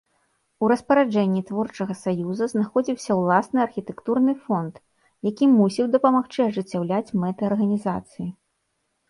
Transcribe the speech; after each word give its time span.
У 0.63 0.67
распараджэнні 0.71 1.41
творчага 1.49 1.93
саюза 2.03 2.47
знаходзіўся 2.53 3.17
ўласны 3.19 3.59
архітэктурны 3.67 4.33
фонд, 4.47 4.73
які 5.31 5.45
мусіў 5.59 5.85
дапамагчы 5.99 6.39
ажыццяўляць 6.49 7.15
мэты 7.27 7.41
арганізацыі. 7.53 8.27